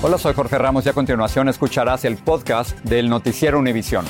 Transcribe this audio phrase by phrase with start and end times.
[0.00, 4.04] Hola, soy Jorge Ramos y a continuación escucharás el podcast del Noticiero Univisión.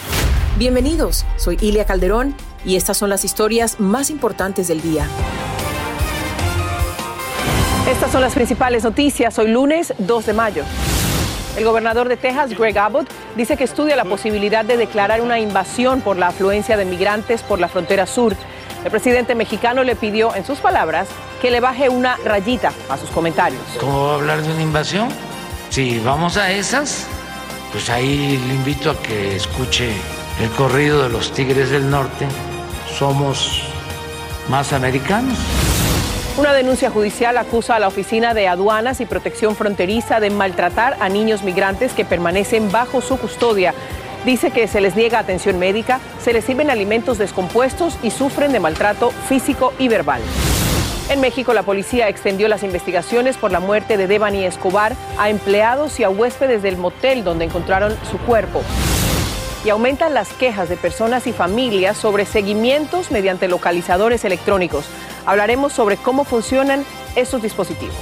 [0.58, 5.06] Bienvenidos, soy Ilia Calderón y estas son las historias más importantes del día.
[7.90, 10.64] Estas son las principales noticias hoy lunes 2 de mayo.
[11.56, 16.02] El gobernador de Texas, Greg Abbott, dice que estudia la posibilidad de declarar una invasión
[16.02, 18.36] por la afluencia de migrantes por la frontera sur.
[18.84, 21.08] El presidente mexicano le pidió, en sus palabras,
[21.40, 23.62] que le baje una rayita a sus comentarios.
[23.80, 25.08] ¿Cómo va a hablar de una invasión?
[25.70, 27.06] Si vamos a esas,
[27.72, 29.92] pues ahí le invito a que escuche
[30.42, 32.26] el corrido de los Tigres del Norte.
[32.98, 33.62] Somos
[34.48, 35.38] más americanos.
[36.38, 41.08] Una denuncia judicial acusa a la Oficina de Aduanas y Protección Fronteriza de maltratar a
[41.08, 43.74] niños migrantes que permanecen bajo su custodia.
[44.24, 48.60] Dice que se les niega atención médica, se les sirven alimentos descompuestos y sufren de
[48.60, 50.22] maltrato físico y verbal.
[51.10, 55.98] En México, la policía extendió las investigaciones por la muerte de Devani Escobar a empleados
[56.00, 58.62] y a huéspedes del motel donde encontraron su cuerpo.
[59.64, 64.84] Y aumentan las quejas de personas y familias sobre seguimientos mediante localizadores electrónicos.
[65.24, 66.84] Hablaremos sobre cómo funcionan
[67.16, 67.96] estos dispositivos.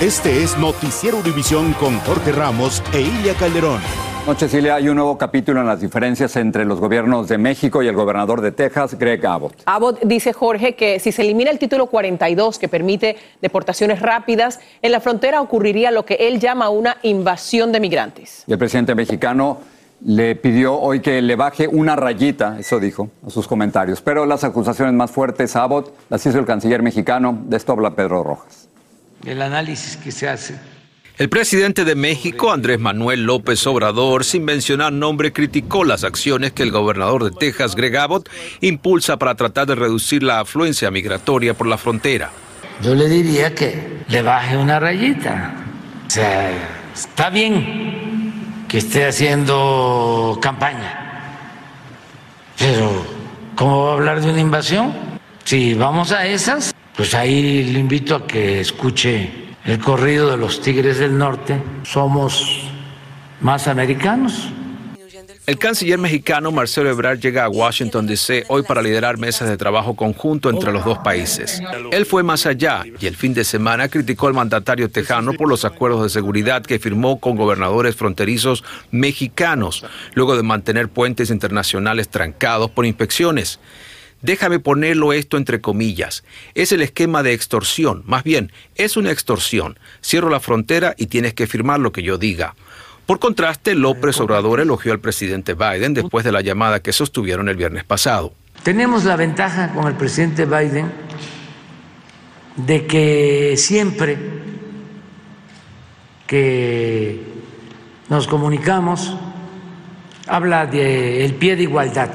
[0.00, 3.80] Este es Noticiero Univisión con Jorge Ramos e Ilia Calderón.
[4.24, 7.88] No, Cecilia, hay un nuevo capítulo en las diferencias entre los gobiernos de México y
[7.88, 9.60] el gobernador de Texas, Greg Abbott.
[9.66, 14.92] Abbott dice, Jorge, que si se elimina el título 42 que permite deportaciones rápidas, en
[14.92, 18.44] la frontera ocurriría lo que él llama una invasión de migrantes.
[18.46, 19.58] Y el presidente mexicano
[20.04, 24.02] le pidió hoy que le baje una rayita, eso dijo, a sus comentarios.
[24.02, 27.36] Pero las acusaciones más fuertes a Abbott las hizo el canciller mexicano.
[27.46, 28.68] De esto habla Pedro Rojas.
[29.26, 30.54] El análisis que se hace
[31.22, 36.64] el presidente de México, Andrés Manuel López Obrador, sin mencionar nombre, criticó las acciones que
[36.64, 38.28] el gobernador de Texas, Greg Abbott,
[38.60, 42.32] impulsa para tratar de reducir la afluencia migratoria por la frontera.
[42.82, 45.54] Yo le diría que le baje una rayita.
[46.08, 46.50] O sea,
[46.92, 51.38] está bien que esté haciendo campaña,
[52.58, 53.06] pero
[53.54, 54.92] ¿cómo va a hablar de una invasión?
[55.44, 60.60] Si vamos a esas, pues ahí le invito a que escuche el corrido de los
[60.60, 62.62] Tigres del Norte, somos
[63.40, 64.48] más americanos.
[65.44, 68.44] El canciller mexicano Marcelo Ebrard llega a Washington, D.C.
[68.48, 71.60] hoy para liderar mesas de trabajo conjunto entre los dos países.
[71.90, 75.64] Él fue más allá y el fin de semana criticó al mandatario tejano por los
[75.64, 78.62] acuerdos de seguridad que firmó con gobernadores fronterizos
[78.92, 79.84] mexicanos,
[80.14, 83.58] luego de mantener puentes internacionales trancados por inspecciones.
[84.22, 86.22] Déjame ponerlo esto entre comillas.
[86.54, 88.04] Es el esquema de extorsión.
[88.06, 89.78] Más bien, es una extorsión.
[90.02, 92.54] Cierro la frontera y tienes que firmar lo que yo diga.
[93.06, 97.56] Por contraste, López Obrador elogió al presidente Biden después de la llamada que sostuvieron el
[97.56, 98.32] viernes pasado.
[98.62, 100.92] Tenemos la ventaja con el presidente Biden
[102.56, 104.16] de que siempre
[106.28, 107.20] que
[108.08, 109.16] nos comunicamos
[110.28, 112.10] habla del pie de igualdad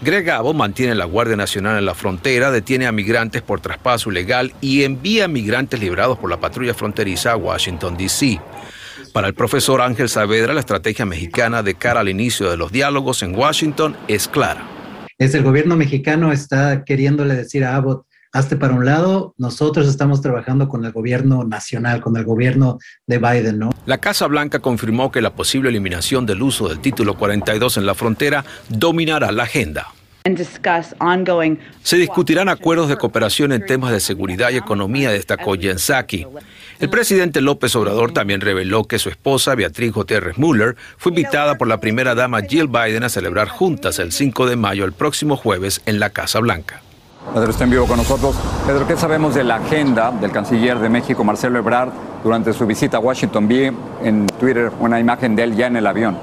[0.00, 4.52] Greg Abbott mantiene la Guardia Nacional en la frontera, detiene a migrantes por traspaso ilegal
[4.60, 8.40] y envía migrantes liberados por la patrulla fronteriza a Washington, D.C.
[9.12, 13.24] Para el profesor Ángel Saavedra, la estrategia mexicana de cara al inicio de los diálogos
[13.24, 14.64] en Washington es clara.
[15.18, 20.20] Es el gobierno mexicano está queriéndole decir a Abbott, hazte para un lado, nosotros estamos
[20.20, 23.70] trabajando con el gobierno nacional, con el gobierno de Biden, ¿no?
[23.86, 27.94] La Casa Blanca confirmó que la posible eliminación del uso del título 42 en la
[27.94, 29.88] frontera dominará la agenda.
[31.82, 36.26] Se discutirán acuerdos de cooperación en temas de seguridad y economía, destacó Jen Psaki.
[36.80, 41.66] El presidente López Obrador también reveló que su esposa, Beatriz Gutiérrez Müller, fue invitada por
[41.66, 45.80] la primera dama Jill Biden a celebrar juntas el 5 de mayo, el próximo jueves,
[45.86, 46.82] en la Casa Blanca.
[47.34, 48.36] Pedro está en vivo con nosotros.
[48.66, 51.90] Pedro, ¿qué sabemos de la agenda del canciller de México, Marcelo Ebrard,
[52.24, 53.46] durante su visita a Washington?
[53.46, 53.70] Vi
[54.02, 56.16] en Twitter una imagen de él ya en el avión.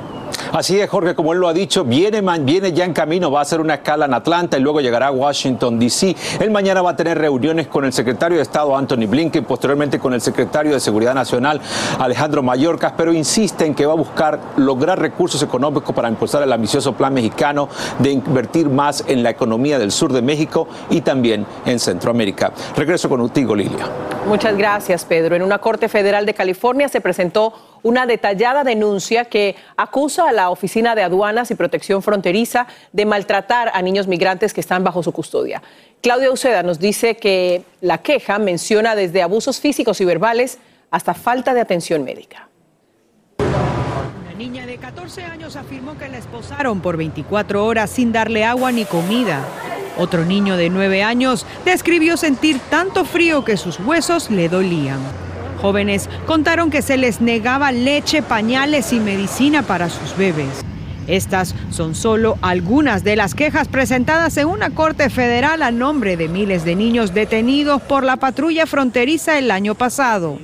[0.52, 3.42] Así es, Jorge, como él lo ha dicho, viene, viene ya en camino, va a
[3.42, 6.16] hacer una escala en Atlanta y luego llegará a Washington, D.C.
[6.40, 10.14] Él mañana va a tener reuniones con el secretario de Estado, Anthony Blinken, posteriormente con
[10.14, 11.62] el secretario de Seguridad Nacional,
[12.00, 16.52] Alejandro Mayorkas, pero insiste en que va a buscar lograr recursos económicos para impulsar el
[16.52, 17.70] ambicioso plan mexicano
[18.00, 22.52] de invertir más en la economía del sur de México y también en Centroamérica.
[22.76, 23.88] Regreso contigo, Lilia.
[24.28, 25.36] Muchas gracias, Pedro.
[25.36, 27.54] En una corte federal de California se presentó
[27.86, 33.70] una detallada denuncia que acusa a la Oficina de Aduanas y Protección Fronteriza de maltratar
[33.76, 35.62] a niños migrantes que están bajo su custodia.
[36.02, 40.58] Claudia Uceda nos dice que la queja menciona desde abusos físicos y verbales
[40.90, 42.50] hasta falta de atención médica.
[43.38, 48.72] Una niña de 14 años afirmó que la esposaron por 24 horas sin darle agua
[48.72, 49.46] ni comida.
[50.00, 54.98] Otro niño de 9 años describió sentir tanto frío que sus huesos le dolían.
[55.66, 60.64] Jóvenes contaron que se les negaba leche, pañales y medicina para sus bebés.
[61.08, 66.28] Estas son solo algunas de las quejas presentadas en una corte federal a nombre de
[66.28, 70.38] miles de niños detenidos por la patrulla fronteriza el año pasado.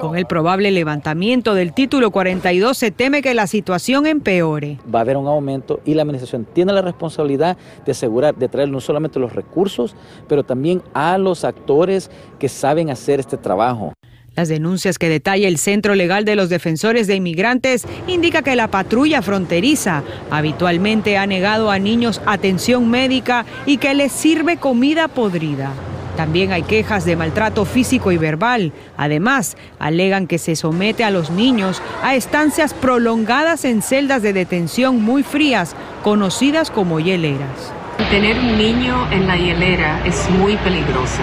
[0.00, 4.78] Con el probable levantamiento del título 42 se teme que la situación empeore.
[4.92, 7.56] Va a haber un aumento y la administración tiene la responsabilidad
[7.86, 9.94] de asegurar, de traer no solamente los recursos,
[10.28, 13.92] pero también a los actores que saben hacer este trabajo.
[14.38, 18.68] Las denuncias que detalla el Centro Legal de los Defensores de Inmigrantes indica que la
[18.68, 25.72] patrulla fronteriza habitualmente ha negado a niños atención médica y que les sirve comida podrida.
[26.16, 28.72] También hay quejas de maltrato físico y verbal.
[28.96, 35.02] Además, alegan que se somete a los niños a estancias prolongadas en celdas de detención
[35.02, 35.74] muy frías,
[36.04, 37.72] conocidas como hieleras.
[38.08, 41.22] Tener un niño en la hielera es muy peligroso.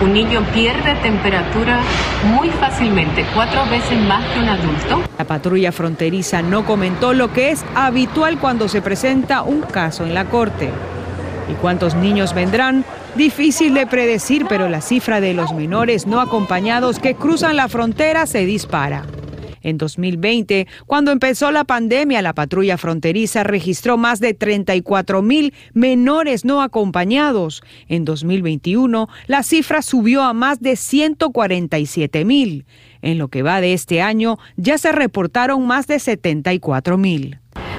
[0.00, 1.80] Un niño pierde temperatura
[2.36, 5.02] muy fácilmente, cuatro veces más que un adulto.
[5.18, 10.14] La patrulla fronteriza no comentó lo que es habitual cuando se presenta un caso en
[10.14, 10.70] la corte.
[11.50, 12.84] ¿Y cuántos niños vendrán?
[13.14, 18.26] Difícil de predecir, pero la cifra de los menores no acompañados que cruzan la frontera
[18.26, 19.04] se dispara.
[19.64, 26.44] En 2020, cuando empezó la pandemia, la patrulla fronteriza registró más de 34 mil menores
[26.44, 27.62] no acompañados.
[27.88, 32.66] En 2021, la cifra subió a más de 147 mil.
[33.00, 37.38] En lo que va de este año, ya se reportaron más de 74 mil.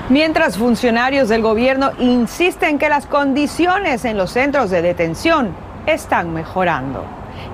[0.10, 5.56] Mientras funcionarios del gobierno insisten que las condiciones en los centros de detención
[5.86, 7.06] están mejorando.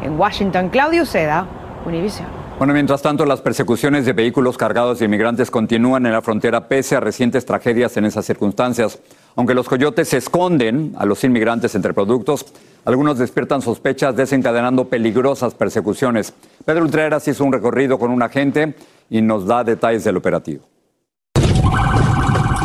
[0.01, 1.45] En Washington, Claudio Seda,
[1.85, 2.40] Univision.
[2.61, 6.95] Bueno, mientras tanto, las persecuciones de vehículos cargados de inmigrantes continúan en la frontera pese
[6.95, 8.99] a recientes tragedias en esas circunstancias.
[9.35, 12.45] Aunque los coyotes esconden a los inmigrantes entre productos,
[12.85, 16.35] algunos despiertan sospechas desencadenando peligrosas persecuciones.
[16.63, 18.75] Pedro Ultreras hizo un recorrido con un agente
[19.09, 20.63] y nos da detalles del operativo.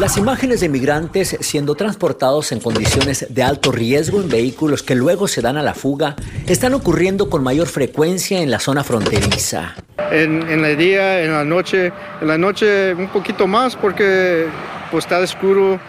[0.01, 5.27] Las imágenes de migrantes siendo transportados en condiciones de alto riesgo en vehículos que luego
[5.27, 6.17] se dan a la fuga
[6.47, 9.75] están ocurriendo con mayor frecuencia en la zona fronteriza.
[10.11, 14.47] En, el día, en la noche, en la noche un poquito más porque
[14.91, 15.81] pues, está oscuro.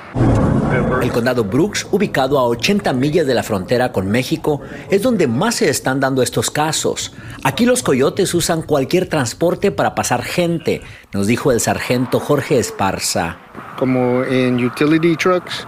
[1.02, 5.56] El condado Brooks, ubicado a 80 millas de la frontera con México, es donde más
[5.56, 7.14] se están dando estos casos.
[7.44, 10.82] Aquí los coyotes usan cualquier transporte para pasar gente,
[11.14, 13.38] nos dijo el sargento Jorge Esparza.
[13.80, 15.66] Como en utility trucks,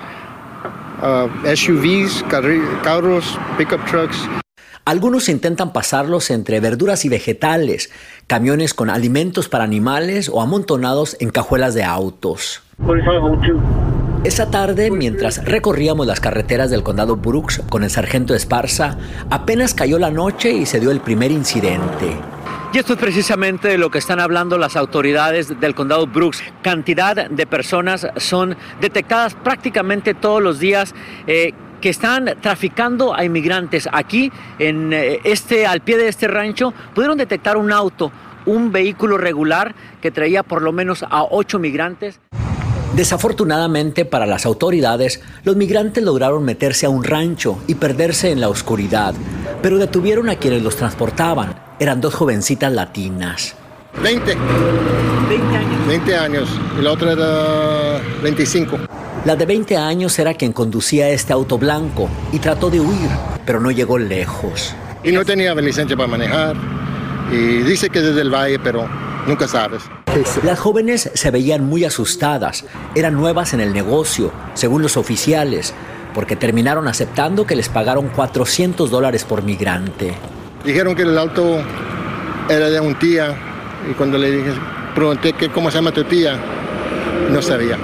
[1.02, 4.18] uh, SUVs, carros, pickup trucks.
[4.86, 7.92] Algunos intentan pasarlos entre verduras y vegetales,
[8.28, 12.64] camiones con alimentos para animales o amontonados en cajuelas de autos.
[14.26, 18.98] Esa tarde, mientras recorríamos las carreteras del condado Brooks con el sargento Esparza,
[19.30, 22.18] apenas cayó la noche y se dio el primer incidente.
[22.74, 26.44] Y esto es precisamente de lo que están hablando las autoridades del condado Brooks.
[26.62, 30.94] Cantidad de personas son detectadas prácticamente todos los días.
[31.26, 33.88] Eh, que están traficando a inmigrantes.
[33.90, 38.12] Aquí, en eh, este, al pie de este rancho, pudieron detectar un auto,
[38.46, 42.20] un vehículo regular que traía por lo menos a ocho migrantes.
[42.96, 48.50] Desafortunadamente para las autoridades, los migrantes lograron meterse a un rancho y perderse en la
[48.50, 49.14] oscuridad,
[49.62, 51.56] pero detuvieron a quienes los transportaban.
[51.80, 53.56] Eran dos jovencitas latinas.
[54.02, 54.36] 20.
[55.30, 55.88] 20 años.
[55.88, 56.50] 20 años.
[56.80, 58.78] Y la otra era 25.
[59.26, 63.10] La de 20 años era quien conducía este auto blanco y trató de huir,
[63.46, 64.74] pero no llegó lejos.
[65.04, 66.56] Y no tenía licencia para manejar.
[67.32, 68.88] Y dice que desde el valle, pero
[69.28, 69.84] nunca sabes.
[70.44, 75.74] Las jóvenes se veían muy asustadas, eran nuevas en el negocio, según los oficiales,
[76.16, 80.14] porque terminaron aceptando que les pagaron 400 dólares por migrante.
[80.66, 81.60] Dijeron que el auto
[82.50, 83.38] era de un tía
[83.90, 84.52] y cuando le dije,
[84.96, 86.40] pregunté que cómo se llama tu tía,
[87.30, 87.78] no sabía.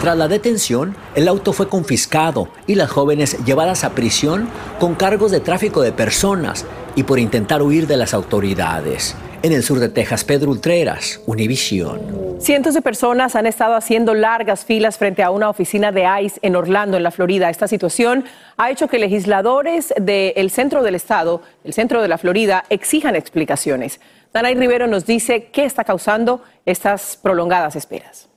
[0.00, 5.30] Tras la detención, el auto fue confiscado y las jóvenes llevadas a prisión con cargos
[5.30, 6.66] de tráfico de personas
[6.96, 9.14] y por intentar huir de las autoridades.
[9.42, 12.36] En el sur de Texas, Pedro Ultreras, Univision.
[12.40, 16.56] Cientos de personas han estado haciendo largas filas frente a una oficina de ICE en
[16.56, 17.48] Orlando, en la Florida.
[17.48, 18.24] Esta situación
[18.58, 24.00] ha hecho que legisladores del centro del estado, el centro de la Florida, exijan explicaciones.
[24.34, 28.29] Danay Rivero nos dice qué está causando estas prolongadas esperas.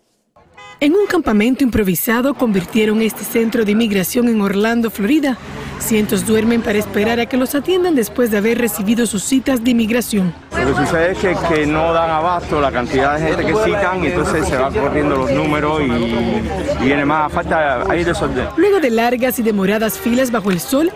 [0.83, 5.37] En un campamento improvisado convirtieron este centro de inmigración en Orlando, Florida.
[5.79, 9.71] Cientos duermen para esperar a que los atiendan después de haber recibido sus citas de
[9.71, 10.33] inmigración.
[10.51, 14.07] Lo que sucede es que, no dan abasto la cantidad de gente que citan y
[14.07, 18.45] entonces se van corriendo los números y, viene más falta, hay desorden.
[18.57, 20.91] Luego de largas y demoradas filas bajo el sol,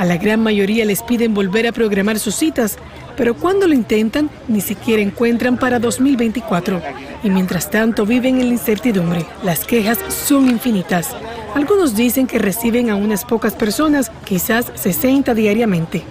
[0.00, 2.76] a la gran mayoría les piden volver a programar sus citas,
[3.22, 6.82] pero cuando lo intentan, ni siquiera encuentran para 2024.
[7.22, 9.24] Y mientras tanto viven en la incertidumbre.
[9.44, 11.14] Las quejas son infinitas.
[11.54, 16.02] Algunos dicen que reciben a unas pocas personas, quizás 60 diariamente.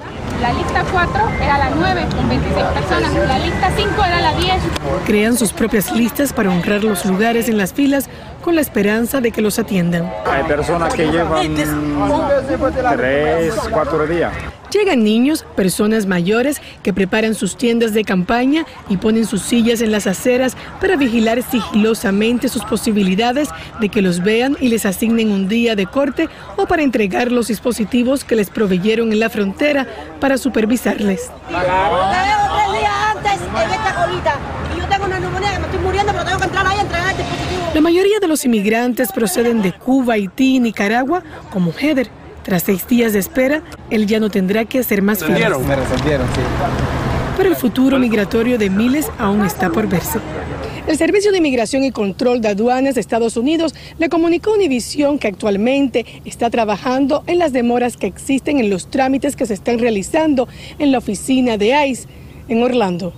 [0.41, 4.56] La lista 4 era la 9 con 26 personas, la lista 5 era la 10.
[5.06, 8.08] Crean sus propias listas para honrar los lugares en las filas
[8.41, 10.10] con la esperanza de que los atiendan.
[10.25, 11.56] Hay personas que llevan
[12.96, 14.32] 3, 4 días.
[14.72, 19.92] Llegan niños, personas mayores que preparan sus tiendas de campaña y ponen sus sillas en
[19.92, 23.50] las aceras para vigilar sigilosamente sus posibilidades
[23.82, 27.50] de que los vean y les asignen un día de corte o para entregar los
[27.50, 29.88] dispositivos que les proveyeron en la frontera
[30.22, 31.30] para supervisarles.
[37.74, 42.88] La mayoría de los inmigrantes proceden de Cuba, Haití y Nicaragua, como Heather tras seis
[42.88, 45.54] días de espera, él ya no tendrá que hacer más filas.
[47.38, 50.20] Pero el futuro migratorio de miles aún está por verse.
[50.88, 55.20] El Servicio de Inmigración y Control de Aduanas de Estados Unidos le comunicó a Univision
[55.20, 59.80] que actualmente está trabajando en las demoras que existen en los trámites que se están
[59.80, 60.48] realizando
[60.80, 62.08] en la oficina de ICE
[62.48, 63.14] en Orlando.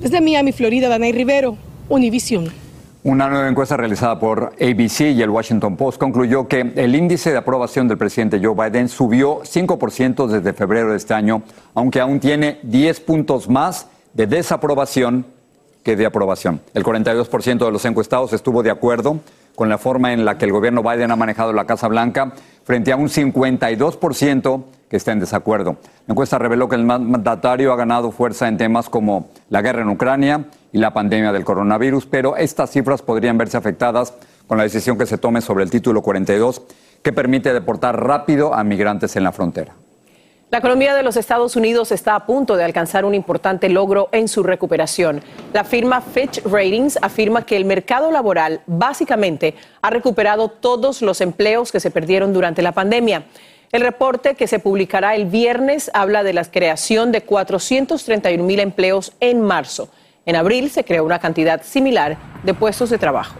[0.00, 1.56] Desde Miami, Florida, Danay Rivero,
[1.88, 2.67] Univision.
[3.04, 7.36] Una nueva encuesta realizada por ABC y el Washington Post concluyó que el índice de
[7.36, 11.42] aprobación del presidente Joe Biden subió 5% desde febrero de este año,
[11.74, 15.26] aunque aún tiene 10 puntos más de desaprobación
[15.84, 16.60] que de aprobación.
[16.74, 19.20] El 42% de los encuestados estuvo de acuerdo
[19.54, 22.32] con la forma en la que el gobierno Biden ha manejado la Casa Blanca,
[22.64, 25.76] frente a un 52% que está en desacuerdo.
[26.06, 29.88] La encuesta reveló que el mandatario ha ganado fuerza en temas como la guerra en
[29.88, 34.14] Ucrania, y la pandemia del coronavirus, pero estas cifras podrían verse afectadas
[34.46, 36.62] con la decisión que se tome sobre el título 42,
[37.02, 39.74] que permite deportar rápido a migrantes en la frontera.
[40.50, 44.28] La economía de los Estados Unidos está a punto de alcanzar un importante logro en
[44.28, 45.20] su recuperación.
[45.52, 51.70] La firma Fitch Ratings afirma que el mercado laboral básicamente ha recuperado todos los empleos
[51.70, 53.26] que se perdieron durante la pandemia.
[53.70, 59.12] El reporte que se publicará el viernes habla de la creación de 431 mil empleos
[59.20, 59.90] en marzo.
[60.24, 63.34] En abril se creó una cantidad similar de puestos de trabajo.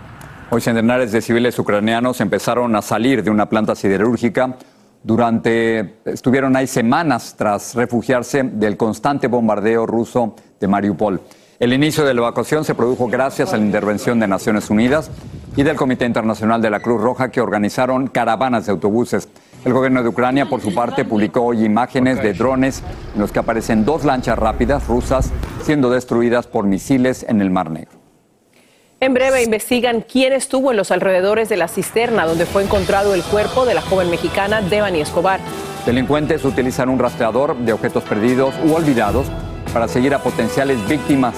[0.50, 4.56] Hoy centenares de civiles ucranianos empezaron a salir de una planta siderúrgica
[5.02, 11.22] durante estuvieron ahí semanas tras refugiarse del constante bombardeo ruso de Mariupol.
[11.58, 15.10] El inicio de la evacuación se produjo gracias a la intervención de Naciones Unidas
[15.56, 19.28] y del Comité Internacional de la Cruz Roja que organizaron caravanas de autobuses.
[19.64, 22.82] El gobierno de Ucrania, por su parte, publicó hoy imágenes de drones
[23.14, 25.30] en los que aparecen dos lanchas rápidas rusas
[25.62, 27.98] siendo destruidas por misiles en el Mar Negro.
[29.00, 33.22] En breve investigan quién estuvo en los alrededores de la cisterna donde fue encontrado el
[33.22, 35.40] cuerpo de la joven mexicana Devani Escobar.
[35.86, 39.26] Delincuentes utilizan un rastreador de objetos perdidos u olvidados
[39.72, 41.34] para seguir a potenciales víctimas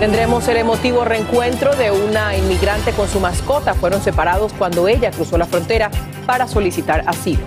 [0.00, 3.74] Tendremos el emotivo reencuentro de una inmigrante con su mascota.
[3.74, 5.88] Fueron separados cuando ella cruzó la frontera
[6.26, 7.44] para solicitar asilo.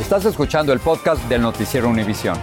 [0.00, 2.38] Estás escuchando el podcast del noticiero Univisión.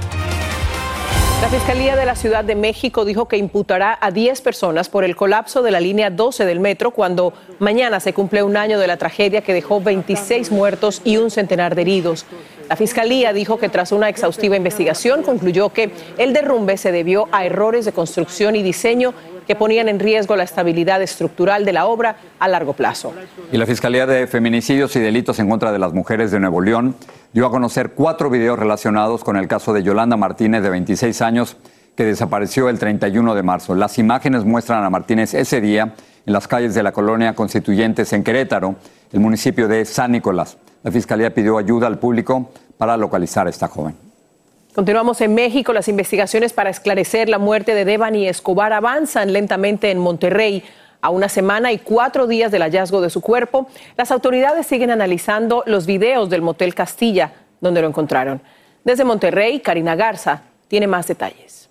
[1.42, 5.18] La Fiscalía de la Ciudad de México dijo que imputará a 10 personas por el
[5.18, 8.96] colapso de la línea 12 del metro cuando mañana se cumple un año de la
[8.96, 12.26] tragedia que dejó 26 muertos y un centenar de heridos.
[12.70, 17.46] La Fiscalía dijo que tras una exhaustiva investigación concluyó que el derrumbe se debió a
[17.46, 19.14] errores de construcción y diseño
[19.48, 23.14] que ponían en riesgo la estabilidad estructural de la obra a largo plazo.
[23.52, 26.96] Y la Fiscalía de Feminicidios y Delitos en contra de las Mujeres de Nuevo León
[27.34, 31.58] dio a conocer cuatro videos relacionados con el caso de Yolanda Martínez, de 26 años,
[31.96, 33.76] que desapareció el 31 de marzo.
[33.76, 35.94] Las imágenes muestran a Martínez ese día
[36.26, 38.76] en las calles de la colonia Constituyentes en Querétaro,
[39.12, 40.58] el municipio de San Nicolás.
[40.84, 44.13] La Fiscalía pidió ayuda al público para localizar a esta joven.
[44.74, 45.72] Continuamos en México.
[45.72, 50.64] Las investigaciones para esclarecer la muerte de Devani Escobar avanzan lentamente en Monterrey.
[51.00, 55.64] A una semana y cuatro días del hallazgo de su cuerpo, las autoridades siguen analizando
[55.68, 58.42] los videos del Motel Castilla, donde lo encontraron.
[58.84, 61.63] Desde Monterrey, Karina Garza tiene más detalles.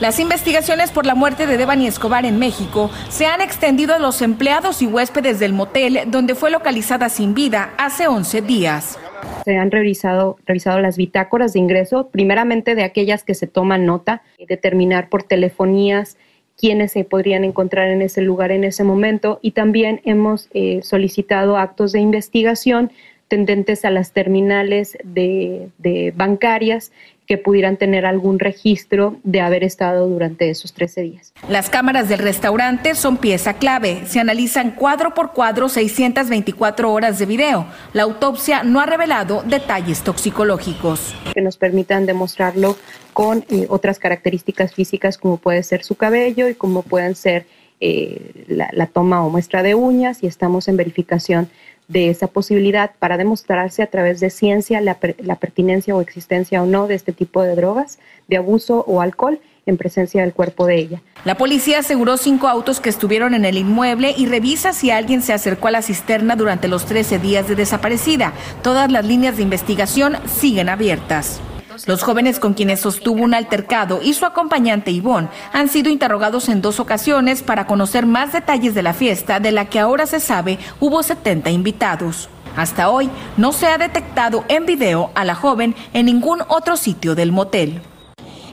[0.00, 4.22] Las investigaciones por la muerte de Devani Escobar en México se han extendido a los
[4.22, 8.96] empleados y huéspedes del motel donde fue localizada sin vida hace 11 días.
[9.44, 14.22] Se han revisado, revisado las bitácoras de ingreso, primeramente de aquellas que se toman nota,
[14.46, 16.16] determinar por telefonías
[16.56, 21.56] quiénes se podrían encontrar en ese lugar en ese momento y también hemos eh, solicitado
[21.56, 22.92] actos de investigación
[23.26, 26.92] tendentes a las terminales de bancarias
[27.28, 31.34] que pudieran tener algún registro de haber estado durante esos 13 días.
[31.46, 34.00] Las cámaras del restaurante son pieza clave.
[34.06, 37.66] Se analizan cuadro por cuadro 624 horas de video.
[37.92, 41.14] La autopsia no ha revelado detalles toxicológicos.
[41.34, 42.78] Que nos permitan demostrarlo
[43.12, 47.44] con eh, otras características físicas como puede ser su cabello y como pueden ser
[47.80, 51.48] eh, la, la toma o muestra de uñas y estamos en verificación
[51.88, 56.86] de esa posibilidad para demostrarse a través de ciencia la, pertinencia o existencia o no
[56.86, 61.02] de este tipo de drogas, de abuso o alcohol en presencia del cuerpo de ella.
[61.24, 65.32] La policía aseguró cinco autos que estuvieron en el inmueble y revisa si alguien se
[65.32, 68.32] acercó a la cisterna durante los 13 días de desaparecida.
[68.62, 71.40] Todas las líneas de investigación siguen abiertas.
[71.86, 76.60] Los jóvenes con quienes sostuvo un altercado y su acompañante Ivonne han sido interrogados en
[76.60, 80.58] dos ocasiones para conocer más detalles de la fiesta, de la que ahora se sabe
[80.80, 82.28] hubo 70 invitados.
[82.56, 87.14] Hasta hoy no se ha detectado en video a la joven en ningún otro sitio
[87.14, 87.80] del motel.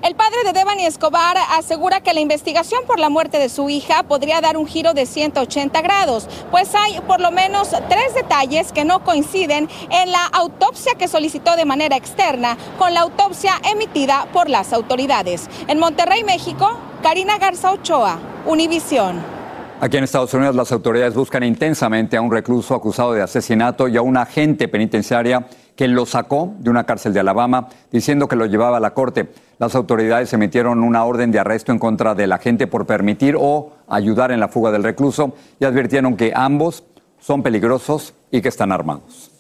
[0.01, 4.03] El padre de Devani Escobar asegura que la investigación por la muerte de su hija
[4.03, 8.85] podría dar un giro de 180 grados, pues hay por lo menos tres detalles que
[8.85, 14.49] no coinciden en la autopsia que solicitó de manera externa con la autopsia emitida por
[14.49, 15.49] las autoridades.
[15.67, 19.35] En Monterrey, México, Karina Garza Ochoa, Univisión.
[19.79, 23.97] Aquí en Estados Unidos las autoridades buscan intensamente a un recluso acusado de asesinato y
[23.97, 28.45] a una agente penitenciaria que lo sacó de una cárcel de Alabama diciendo que lo
[28.45, 29.29] llevaba a la corte.
[29.59, 34.31] Las autoridades emitieron una orden de arresto en contra del agente por permitir o ayudar
[34.31, 36.83] en la fuga del recluso y advirtieron que ambos
[37.19, 39.31] son peligrosos y que están armados.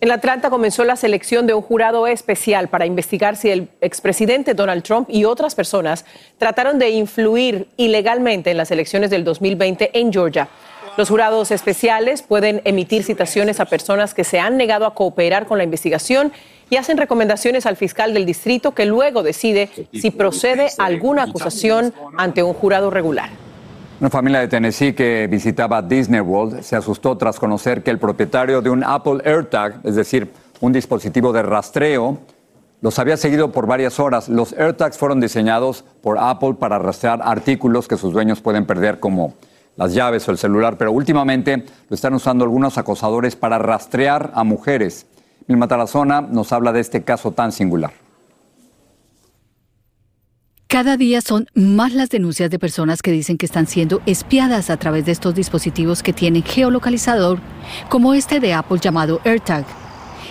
[0.00, 4.84] En Atlanta comenzó la selección de un jurado especial para investigar si el expresidente Donald
[4.84, 6.04] Trump y otras personas
[6.38, 10.48] trataron de influir ilegalmente en las elecciones del 2020 en Georgia.
[10.98, 15.56] Los jurados especiales pueden emitir citaciones a personas que se han negado a cooperar con
[15.56, 16.32] la investigación
[16.70, 22.42] y hacen recomendaciones al fiscal del distrito que luego decide si procede alguna acusación ante
[22.42, 23.30] un jurado regular.
[24.00, 28.60] Una familia de Tennessee que visitaba Disney World se asustó tras conocer que el propietario
[28.60, 32.18] de un Apple AirTag, es decir, un dispositivo de rastreo,
[32.80, 34.28] los había seguido por varias horas.
[34.28, 39.34] Los AirTags fueron diseñados por Apple para rastrear artículos que sus dueños pueden perder como
[39.78, 44.44] las llaves o el celular, pero últimamente lo están usando algunos acosadores para rastrear a
[44.44, 45.06] mujeres.
[45.46, 47.92] Milma Tarazona nos habla de este caso tan singular.
[50.66, 54.76] Cada día son más las denuncias de personas que dicen que están siendo espiadas a
[54.76, 57.38] través de estos dispositivos que tienen geolocalizador,
[57.88, 59.64] como este de Apple llamado AirTag.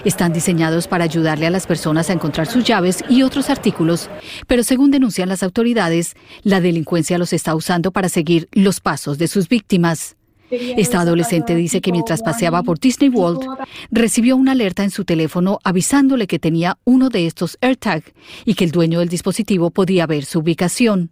[0.06, 4.10] Están diseñados para ayudarle a las personas a encontrar sus llaves y otros artículos,
[4.48, 9.28] pero según denuncian las autoridades, la delincuencia los está usando para seguir los pasos de
[9.28, 10.18] sus víctimas.
[10.50, 13.46] Esta adolescente dice que mientras paseaba por Disney World,
[13.92, 18.04] recibió una alerta en su teléfono avisándole que tenía uno de estos AirTag
[18.46, 21.12] y que el dueño del dispositivo podía ver su ubicación.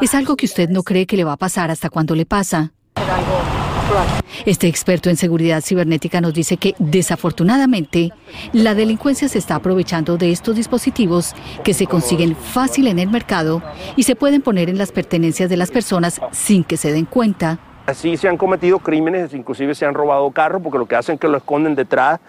[0.00, 2.72] Es algo que usted no cree que le va a pasar hasta cuando le pasa.
[4.46, 8.10] Este experto en seguridad cibernética nos dice que desafortunadamente
[8.52, 13.62] la delincuencia se está aprovechando de estos dispositivos que se consiguen fácil en el mercado
[13.96, 17.58] y se pueden poner en las pertenencias de las personas sin que se den cuenta.
[17.86, 21.20] Así se han cometido crímenes, inclusive se han robado carros porque lo que hacen es
[21.20, 22.20] que lo esconden detrás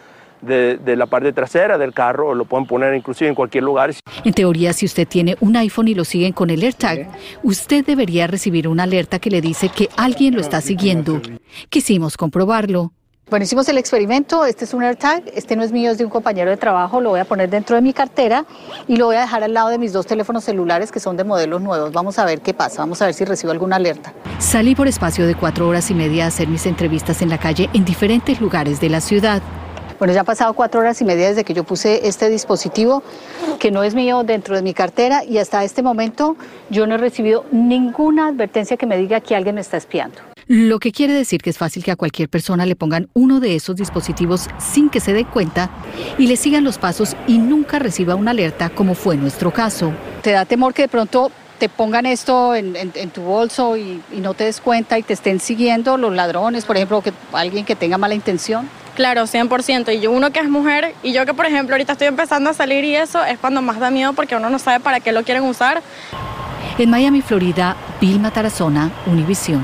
[0.42, 3.94] de, la parte trasera del carro, o lo pueden poner inclusive en cualquier lugar.
[4.24, 7.10] En teoría, si usted tiene un iPhone y lo siguen con el AirTag,
[7.44, 11.22] usted debería recibir una alerta que le dice que alguien lo está siguiendo.
[11.70, 12.92] Quisimos comprobarlo.
[13.30, 16.10] Bueno, hicimos el experimento, este es un AirTag, este no es mío, es de un
[16.10, 18.44] compañero de trabajo, lo voy a poner dentro de mi cartera
[18.88, 21.24] y lo voy a dejar al lado de mis dos teléfonos celulares que son de
[21.24, 21.92] modelos nuevos.
[21.92, 24.14] Vamos a ver qué pasa, vamos a ver si recibo alguna alerta.
[24.40, 27.70] Salí por espacio de cuatro horas y media a hacer mis entrevistas en la calle
[27.74, 29.44] en diferentes lugares de la ciudad.
[30.00, 33.04] Bueno, ya han pasado cuatro horas y media desde que yo puse este dispositivo,
[33.60, 36.38] que no es mío, dentro de mi cartera y hasta este momento
[36.70, 40.18] yo no he recibido ninguna advertencia que me diga que alguien me está espiando.
[40.48, 43.56] Lo que quiere decir que es fácil que a cualquier persona le pongan uno de
[43.56, 45.70] esos dispositivos sin que se dé cuenta
[46.18, 49.92] y le sigan los pasos y nunca reciba una alerta como fue nuestro caso.
[50.24, 54.34] ¿Te da temor que de pronto te pongan esto en, tu bolso y, y, no
[54.34, 57.98] te des cuenta y te estén siguiendo los ladrones, por ejemplo, que alguien que tenga
[57.98, 58.70] mala intención?
[59.00, 59.96] Claro, 100%.
[59.96, 62.54] Y yo, uno que es mujer, y yo que por ejemplo ahorita estoy empezando a
[62.54, 65.24] salir y eso, es cuando más da miedo porque uno no sabe para qué lo
[65.24, 65.82] quieren usar.
[66.78, 69.64] En Miami, Florida, Vilma Tarazona, Univisión.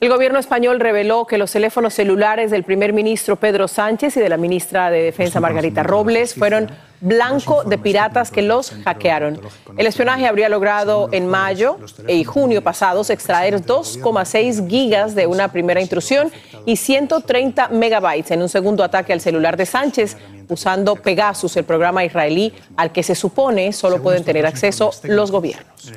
[0.00, 4.28] El gobierno español reveló que los teléfonos celulares del primer ministro Pedro Sánchez y de
[4.28, 6.68] la ministra de Defensa Margarita Robles fueron
[7.00, 9.40] blanco de piratas que los hackearon.
[9.76, 11.78] El espionaje habría logrado en mayo
[12.08, 16.30] y junio pasados extraer 2,6 gigas de una primera intrusión
[16.64, 20.16] y 130 megabytes en un segundo ataque al celular de Sánchez
[20.48, 25.92] usando Pegasus, el programa israelí al que se supone solo pueden tener acceso los gobiernos.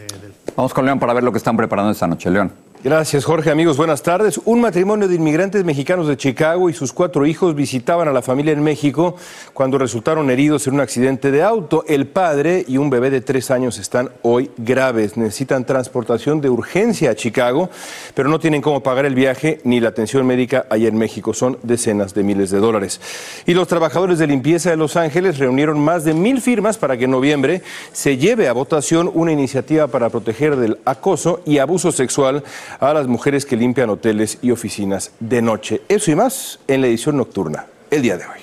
[0.56, 2.30] Vamos con León para ver lo que están preparando esta noche.
[2.30, 2.52] León.
[2.82, 3.52] Gracias, Jorge.
[3.52, 4.40] Amigos, buenas tardes.
[4.46, 8.54] Un matrimonio de inmigrantes mexicanos de Chicago y sus cuatro hijos visitaban a la familia
[8.54, 9.18] en México
[9.54, 11.84] cuando resultaron heridos en un accidente de auto.
[11.90, 15.18] El padre y un bebé de tres años están hoy graves.
[15.18, 17.70] Necesitan transportación de urgencia a Chicago,
[18.14, 21.34] pero no tienen cómo pagar el viaje ni la atención médica allá en México.
[21.34, 23.02] Son decenas de miles de dólares.
[23.46, 27.04] Y los trabajadores de limpieza de Los Ángeles reunieron más de mil firmas para que
[27.04, 27.62] en noviembre
[27.92, 32.42] se lleve a votación una iniciativa para proteger del acoso y abuso sexual
[32.80, 35.82] a las mujeres que limpian hoteles y oficinas de noche.
[35.88, 38.40] Eso y más en la edición nocturna, el día de hoy.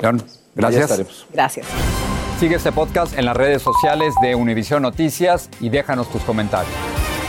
[0.00, 0.22] León,
[0.54, 1.26] gracias.
[1.32, 1.66] Gracias.
[2.38, 6.74] Sigue este podcast en las redes sociales de Univision Noticias y déjanos tus comentarios.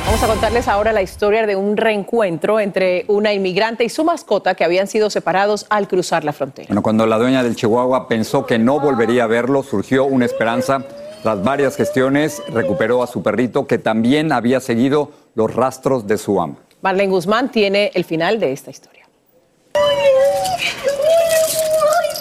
[0.05, 4.53] Vamos a contarles ahora la historia de un reencuentro entre una inmigrante y su mascota
[4.53, 6.67] que habían sido separados al cruzar la frontera.
[6.67, 10.83] Bueno, cuando la dueña del Chihuahua pensó que no volvería a verlo, surgió una esperanza.
[11.25, 16.39] Tras varias gestiones, recuperó a su perrito que también había seguido los rastros de su
[16.39, 16.57] amo.
[16.83, 19.07] Marlene Guzmán tiene el final de esta historia.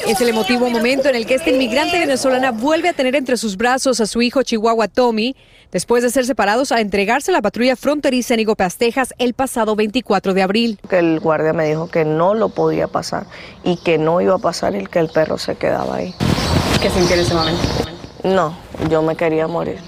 [0.09, 3.59] Es el emotivo momento en el que esta inmigrante venezolana vuelve a tener entre sus
[3.59, 5.37] brazos a su hijo chihuahua Tommy,
[5.71, 9.77] después de ser separados a entregarse a la patrulla fronteriza en Igopas, Texas, el pasado
[9.77, 10.81] 24 de abril.
[10.91, 13.27] El guardia me dijo que no lo podía pasar
[13.65, 16.15] y que no iba a pasar el que el perro se quedaba ahí.
[16.81, 17.61] ¿Qué sintió en ese momento?
[18.25, 19.79] No, yo me quería morir.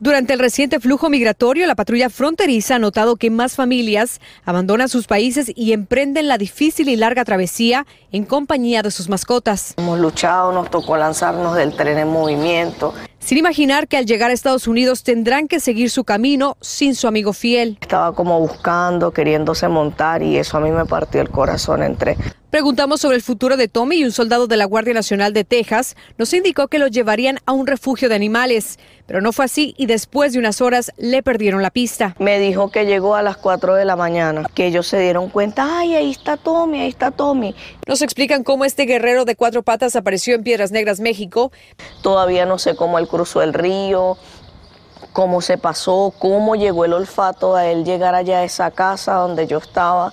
[0.00, 5.06] Durante el reciente flujo migratorio, la patrulla fronteriza ha notado que más familias abandonan sus
[5.06, 9.72] países y emprenden la difícil y larga travesía en compañía de sus mascotas.
[9.78, 12.92] Hemos luchado, nos tocó lanzarnos del tren en movimiento.
[13.24, 17.08] Sin imaginar que al llegar a Estados Unidos tendrán que seguir su camino sin su
[17.08, 17.78] amigo fiel.
[17.80, 22.18] Estaba como buscando, queriéndose montar y eso a mí me partió el corazón entre
[22.54, 25.96] Preguntamos sobre el futuro de Tommy y un soldado de la Guardia Nacional de Texas
[26.18, 29.86] nos indicó que lo llevarían a un refugio de animales, pero no fue así y
[29.86, 32.14] después de unas horas le perdieron la pista.
[32.20, 35.80] Me dijo que llegó a las 4 de la mañana, que ellos se dieron cuenta,
[35.80, 37.56] ay, ahí está Tommy, ahí está Tommy.
[37.88, 41.50] Nos explican cómo este guerrero de cuatro patas apareció en Piedras Negras, México.
[42.02, 44.16] Todavía no sé cómo él cruzó el río,
[45.12, 49.46] cómo se pasó, cómo llegó el olfato a él llegar allá a esa casa donde
[49.46, 50.12] yo estaba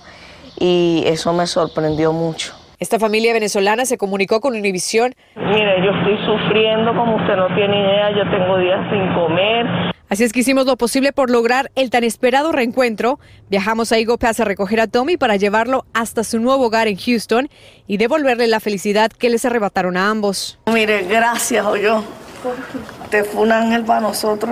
[0.56, 2.54] y eso me sorprendió mucho.
[2.78, 5.14] Esta familia venezolana se comunicó con Univisión.
[5.34, 9.66] Mire, yo estoy sufriendo como usted no tiene idea, yo tengo días sin comer.
[10.08, 13.18] Así es que hicimos lo posible por lograr el tan esperado reencuentro.
[13.48, 16.96] Viajamos a Eagle Pass a recoger a Tommy para llevarlo hasta su nuevo hogar en
[16.96, 17.48] Houston
[17.86, 20.58] y devolverle la felicidad que les arrebataron a ambos.
[20.66, 22.04] Mire, gracias, yo.
[23.20, 24.50] Fue un ángel para nosotros.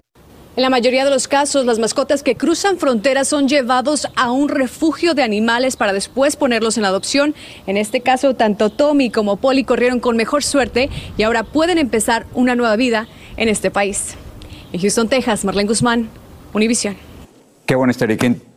[0.57, 4.51] En la mayoría de los casos, las mascotas que cruzan fronteras son llevados a un
[4.51, 7.35] refugio de animales para después ponerlos en adopción.
[7.67, 12.27] En este caso, tanto Tommy como Polly corrieron con mejor suerte y ahora pueden empezar
[12.35, 14.17] una nueva vida en este país.
[14.75, 16.11] En Houston, Texas, Marlene Guzmán,
[16.53, 17.10] Univision.
[17.71, 18.09] Qué bueno este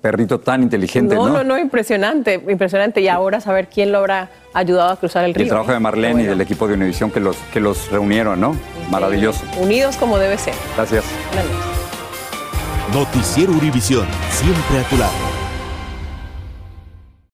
[0.01, 1.27] perrito tan inteligente, ¿no?
[1.27, 2.99] No, no, no, impresionante, impresionante.
[2.99, 5.43] Y ahora saber quién lo habrá ayudado a cruzar el río.
[5.43, 8.55] El trabajo de Marlene y del equipo de Univision que los, que los reunieron, ¿no?
[8.89, 9.45] Maravilloso.
[9.61, 10.55] Unidos como debe ser.
[10.75, 11.05] Gracias.
[12.91, 15.42] Noticiero Univisión, siempre a tu lado.